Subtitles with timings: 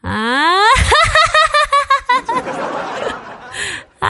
[0.00, 0.60] 啊！
[4.00, 4.08] 嗨，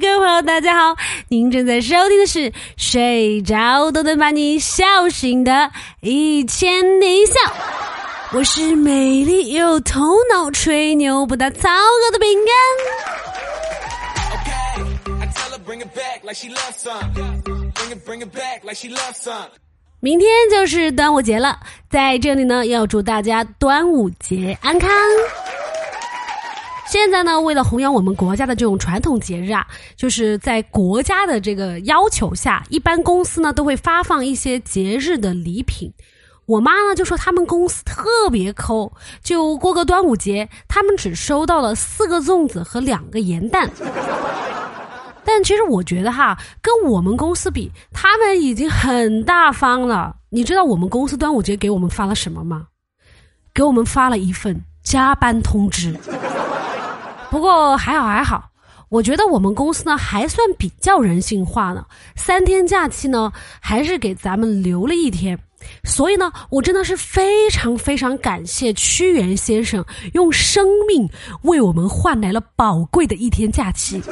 [0.00, 0.94] 各位朋友，大家好！
[1.28, 5.70] 您正在收听的是睡着都能把你笑醒的
[6.00, 7.32] 一千一笑，
[8.32, 12.54] 我是美丽又头脑吹牛不打草稿的饼干。
[20.02, 24.90] 明天就是端午节了，在这里呢，要祝大家端午节安康。
[26.86, 35.92] 现在呢，为了弘扬我们国家的这种传统节日啊，就是在国家的这个要求下，一般公司呢都会发放一些节日的礼品。
[36.46, 38.90] 我妈呢就说他们公司特别抠，
[39.22, 43.70] 就过个端午节，他们只收到了四个粽子和两个盐蛋。
[45.32, 50.16] 但其实我觉得哈，跟我们公司比，他们已经很大方了。
[50.28, 52.66] 你知道我们公司端午节给我们发了什么吗？
[53.54, 55.96] 给我们发了一份加班通知。
[57.30, 58.50] 不过还好还好，
[58.88, 61.86] 我觉得我们公司呢还算比较人性化呢。
[62.16, 65.38] 三天假期呢，还是给咱们留了一天。
[65.84, 71.08] 所以呢，我真的是非常非常感谢屈原先生用生命
[71.42, 74.02] 为我们换来了宝贵的一天假期。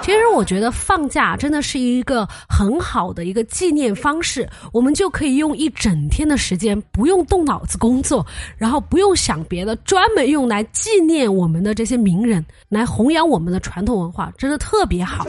[0.00, 8.24] 其实我觉得放假真的是一个很好的一个纪念方式，我们就可以用一整天的时间，不用动脑子工作，
[8.56, 15.26] 然后不用想别的，专门用来纪念我们的这些名人，来弘扬我们的传统文化，真的特别好。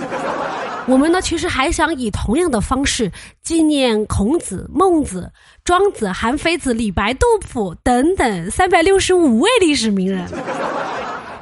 [0.87, 3.11] 我们呢，其实还想以同样的方式
[3.43, 5.31] 纪念孔子、孟子、
[5.63, 10.25] 庄子、韩非子、李白、杜甫等等三百六十五位历史名人。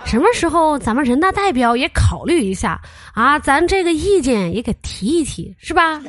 [0.08, 2.81] 什么时候咱们人大代表也考虑一下
[3.13, 3.38] 啊？
[3.38, 6.02] 咱这个意见也给提一提，是吧？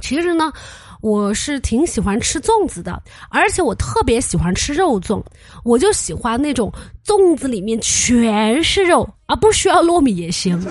[0.00, 0.52] 其实呢，
[1.00, 5.22] 我是挺喜欢吃粽子的，而且我特别喜欢吃肉粽，
[5.64, 6.70] 我就喜欢那种
[7.02, 10.62] 粽子里面全是肉，啊，不需要糯米也行。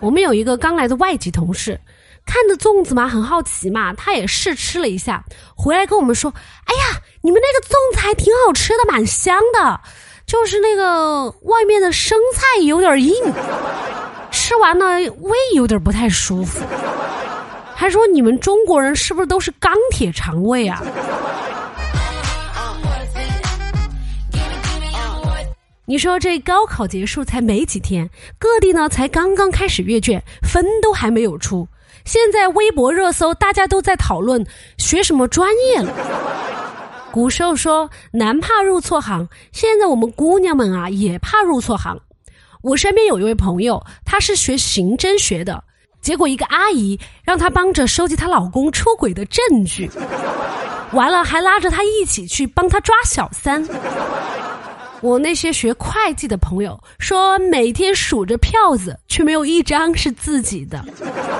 [0.00, 1.80] 我们有一个刚来的外籍同事，
[2.26, 5.24] 看着粽子嘛，很好奇嘛，他也试吃了一下，
[5.54, 6.28] 回来跟我们说
[6.66, 9.80] ：“哎呀，你们那个粽子还挺好吃的，蛮香的。”
[10.28, 13.14] 就是那个外面的生菜有点硬，
[14.30, 14.84] 吃完了
[15.22, 16.60] 胃有点不太舒服。
[17.74, 20.82] 还说你们中国人是不是都是钢铁肠胃啊？
[25.86, 31.66] 你说这高考结束才没几天，各地呢才刚刚开始阅卷，分都还没有出，
[32.04, 34.46] 现在微博热搜大家都在讨论
[34.76, 35.90] 学什么专业了。
[37.10, 41.98] 古时候说男怕入错行，现在我们姑娘们啊也怕入错行。
[42.62, 45.62] 我身边有一位朋友，她是学刑侦学的，
[46.00, 49.90] 结果一个阿姨让她帮着收集她老公出轨的证据，
[50.92, 53.66] 完了还拉着她一起去帮他抓小三。
[55.00, 60.84] 我那些学会计的朋友说，每天数着票子，却没有一张是自己的，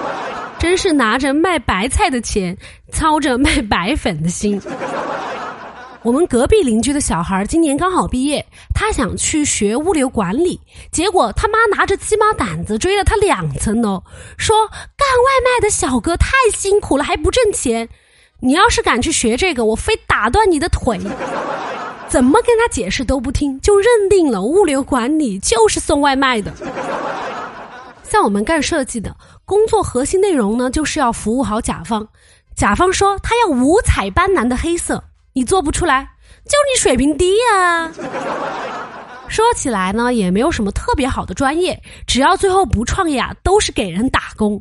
[0.58, 2.56] 真是拿着卖白菜的钱，
[2.92, 4.60] 操着卖白粉的心。
[6.08, 10.58] 我们隔壁邻居的小孩今年刚好毕业，他想去学物流管理，
[10.90, 14.02] 结果他妈拿着鸡毛掸子追了他两层楼，
[14.38, 17.90] 说干外卖的小哥太辛苦了，还不挣钱。
[18.40, 20.98] 你要是敢去学这个，我非打断你的腿！
[22.08, 26.50] 怎么跟他解释都不听，就认定了物流管理就是送外卖的。
[28.02, 29.14] 像我们干设计的，
[29.44, 32.08] 工作核心内容呢，就是要服务好甲方。
[32.56, 35.04] 甲方说他要五彩斑斓的黑色。
[35.38, 36.02] 你做不出来，
[36.46, 37.92] 就你水平低呀。
[39.28, 44.60] 说起来呢，也没有什么特别好的专业，只要最后不创业啊，都是给人打工。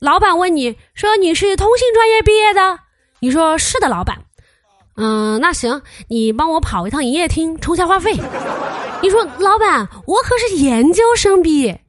[0.00, 2.80] 老板问你说你是通信专业毕业的，
[3.20, 4.16] 你说是的，老板。
[4.96, 8.12] 嗯，那行，你帮我跑一趟营业厅充下话费。
[9.00, 11.80] 你说老板，我可是研究生毕业。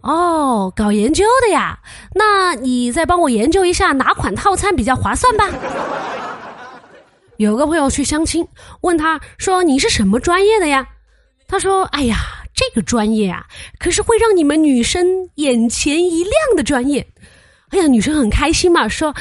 [0.00, 1.78] 哦，搞研究的呀，
[2.16, 5.48] 那你再帮我研究一下哪款套餐比较划算吧。
[7.40, 8.46] 有个朋友去相亲，
[8.82, 10.86] 问他说：“你是什么专业的呀？”
[11.48, 12.18] 他说：“哎呀，
[12.54, 13.46] 这个专业啊，
[13.78, 17.08] 可是会让你们女生眼前一亮的专业。”
[17.72, 19.14] 哎呀，女生很开心嘛，说：“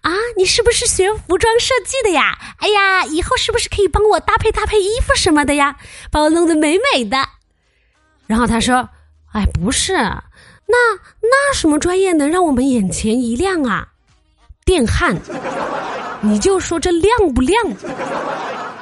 [0.00, 2.38] 啊，你是不是学服装设计的呀？
[2.60, 5.76] 哎呀，以后是不是可以帮我搭配搭配衣服什么的呀，
[6.10, 7.28] 把我弄得美美的？”
[8.26, 8.88] 然后他说
[9.34, 13.88] ：“哎，不是，那那什么专业能让我们眼前一亮啊？
[14.64, 15.20] 电焊。”
[16.26, 17.56] 你就说这亮不亮？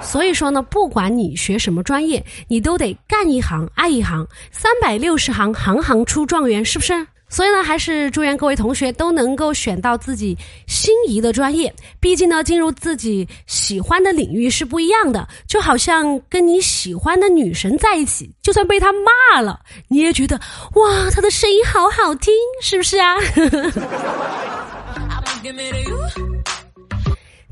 [0.02, 7.06] 所以说呢，不管你学什么专业，你都得干一行爱一行，三百六十行，行行出状元，是不是？
[7.26, 10.36] 所以呢，还是祝愿各位同学都能够选到自己
[10.66, 11.74] 心仪的专业。
[11.98, 15.26] 毕竟呢，进入自己喜欢的领域是不一样的。
[15.48, 19.58] 就好像跟你喜欢的女神在一起，就算被她骂了，
[19.88, 20.38] 你也觉得
[20.74, 23.16] 哇，她的声音好好听，是不是啊？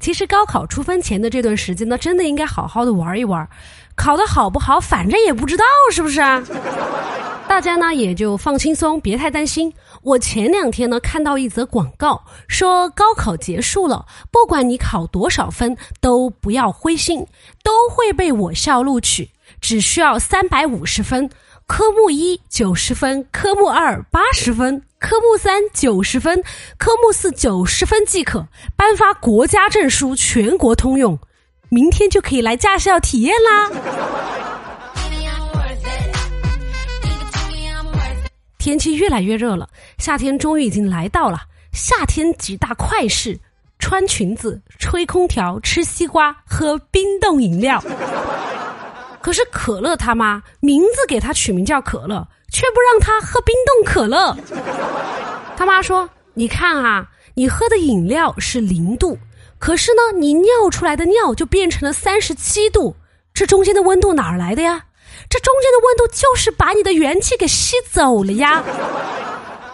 [0.03, 3.49] 其实高考出分前的这段时间呢，真的应该好好的玩一玩。
[3.95, 6.43] 考得好不好，反正也不知道，是不是啊？
[7.47, 9.73] 大家呢也就放轻松，别太担心。
[10.03, 17.25] 我前两天呢看到一则广告，说高考结束了，不管你考多少分，都不要灰心，
[17.63, 21.31] 都会被我校录取，只需要三百五十分，
[21.69, 26.45] 科目一九十分，科目二八十分，科目三九十分，
[26.79, 28.47] 科目四九十分即可
[28.77, 31.19] 颁发国家证书，全国通用。
[31.71, 33.69] 明天就可以来驾校体验啦！
[38.59, 39.69] 天气越来越热了，
[39.99, 41.41] 夏天终于已经来到了。
[41.73, 43.41] 夏天几大快事：
[43.81, 47.83] 穿裙子、吹空调、吃西瓜、喝冰冻饮料。
[49.21, 54.37] 可是可乐他妈名字给他取名叫可乐，却不让他喝冰冻可乐。
[55.57, 59.19] 他妈说：“你看啊，你喝的饮料是零度。”
[59.59, 62.95] 可是呢，你尿出来的尿就变成了三十七度，
[63.33, 64.85] 这中间的温度哪儿来的呀？
[65.31, 68.63] 这中间的温度就是把你的元气给吸走了呀！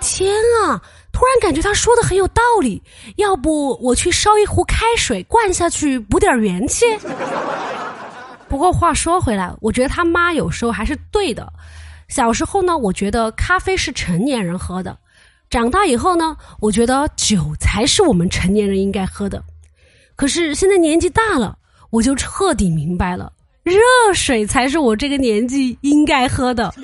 [0.00, 0.80] 天啊，
[1.10, 2.82] 突然感觉他说的很有道理，
[3.16, 6.84] 要不我去烧一壶开水灌下去补点元气？
[8.46, 11.50] 不过话说回来，我觉得他妈有时候还是对的。
[12.08, 14.92] 小时候呢，我觉得咖啡是成年人喝的；
[15.50, 19.42] 长大以后呢，我觉得酒才是我们成年人应该喝的。
[20.16, 21.56] 可是现在年纪大了，
[21.90, 23.32] 我就彻底明白了，
[23.62, 23.78] 热
[24.14, 26.74] 水才是我这个年纪应该喝的。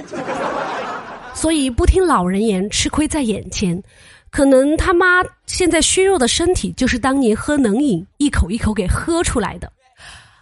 [1.32, 3.82] 所以不听老人言，吃亏在眼前。
[4.30, 9.72] 可能他妈现在虚弱的身体，就是当年喝冷饮一口一口给喝出来的。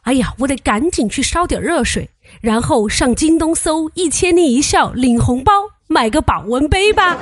[0.03, 2.09] 哎呀，我得赶紧去烧点热水，
[2.41, 5.53] 然后上京东搜“一千零一笑”领红包，
[5.87, 7.17] 买个保温杯吧。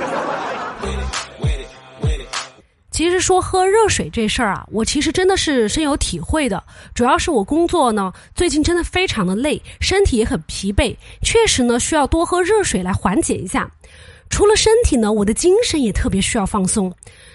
[2.89, 6.61] 其实说喝热水这事儿啊，我其实真的是深有体会的。
[6.95, 13.69] 主要是我工作呢，最近真的非常的累，身体也很疲惫，确实呢需要多喝热水来缓解一下。
[14.31, 16.91] 除了身体呢，我的精神也特别需要放松，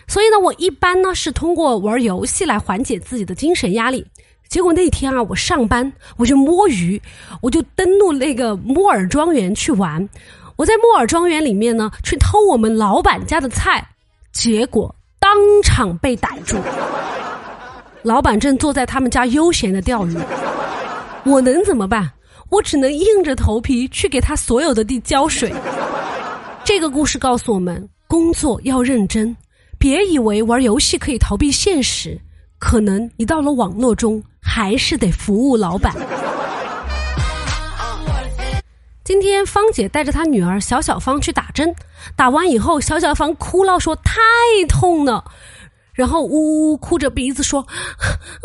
[0.09, 4.05] 所以呢，我一般呢是通过玩游戏来缓解自己的精神压力。
[4.49, 7.01] 结果那天啊，我上班我就摸鱼，
[7.41, 10.09] 我就登录那个摩尔庄园去玩。
[10.57, 13.87] 我在摩尔庄园里面呢，去偷我们老板家的菜，
[14.33, 14.95] 结果。
[15.19, 16.57] 当场被逮住，
[18.03, 20.17] 老板正坐在他们家悠闲的钓鱼，
[21.25, 22.09] 我能怎么办？
[22.49, 25.53] 我只能硬着头皮去给他所有的地浇水。
[26.63, 29.37] 这个故事告诉我们，工作要认真，
[29.79, 32.17] 别以为玩游戏可以逃避现实，
[32.61, 34.23] 可能你到了网络中
[34.57, 35.95] 还是得服务老板。
[39.05, 41.77] 今天芳姐带着她女儿小小芳去打针，
[42.17, 44.15] 打完以后，小小芳哭了，说太
[44.67, 45.27] 痛了，
[45.93, 48.45] 然后呜呜哭着鼻子说： “嗯，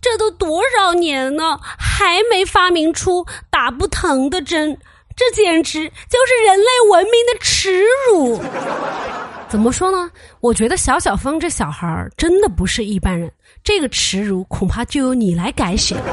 [0.00, 4.76] 这都多少年了，还没发明出打不疼的针，
[5.14, 8.42] 这简直就是人类文明的耻辱。”
[9.48, 10.10] 怎么说呢？
[10.40, 13.30] 我觉得小小芳这小孩儿真的不是一般人，
[13.64, 16.04] 这个耻辱恐怕就由你来改写了。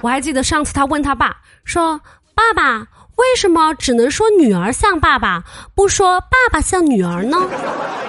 [0.00, 2.00] 我还记得上次他问他爸说。
[2.34, 2.78] 爸爸，
[3.16, 5.44] 为什么只能说女儿像爸爸，
[5.74, 7.36] 不说爸爸像女儿呢？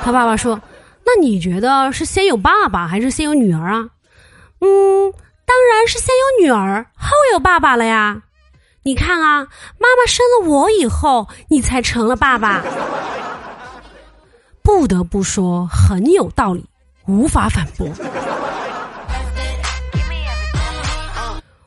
[0.02, 0.60] 他爸爸说
[1.06, 3.90] ：“那你觉得是先有爸爸还是先有女儿啊？”
[4.62, 5.12] 嗯，
[5.46, 8.24] 当然是先有女儿后有爸爸了呀。
[8.84, 9.40] 你看啊，
[9.78, 12.64] 妈妈生了我以后，你才成了爸爸。
[14.64, 16.66] 不得不说很有道理，
[17.08, 17.88] 无法反驳。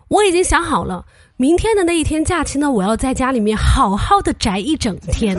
[0.09, 1.05] 我已经想好了。
[1.38, 5.38] 明天的那一天假期呢，我要在家里面好好的宅一整天，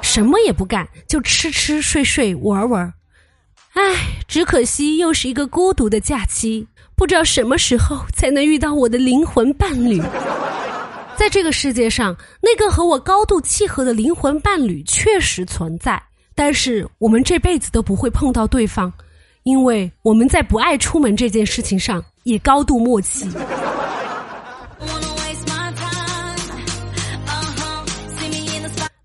[0.00, 2.94] 什么也不干，就吃吃睡睡玩玩。
[3.74, 3.82] 唉，
[4.26, 10.00] 只可惜又是一个孤独的假期，不知道什么时候才能遇到我的灵魂伴侣。
[11.14, 16.02] 在这个世界上，那个和我高度契合的灵魂伴侣确实存在，
[16.36, 18.92] 但是我们这辈子都不会碰到对方，
[19.42, 23.28] 因为我们在不爱出门这件事情上也高度默契。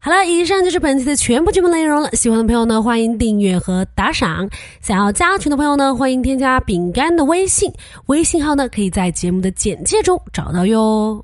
[0.04, 2.10] 好了，以上就是本期的全部节目内容了。
[2.14, 4.50] 喜欢的朋友呢，欢迎订阅和打赏。
[4.82, 7.72] 想要加群的朋友呢，欢迎添加饼干的微信，
[8.08, 11.24] 微信号呢可以在节目的简介中找到哟。